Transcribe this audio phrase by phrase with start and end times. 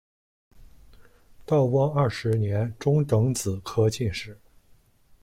[1.45, 4.35] 道光二十年中庚子科进士。